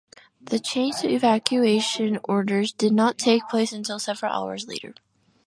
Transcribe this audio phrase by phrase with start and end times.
[0.41, 4.95] The change to evacuation orders did not take place until several hours later.